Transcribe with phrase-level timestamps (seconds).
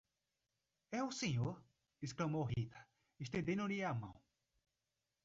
[0.99, 1.53] É o senhor?
[2.01, 2.79] exclamou Rita,
[3.19, 4.15] estendendo-lhe a mão.